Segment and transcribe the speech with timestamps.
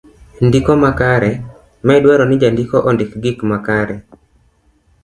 [0.47, 1.31] ndiko makare.
[1.85, 3.95] mae dwaro ni jandiko ondik gik makare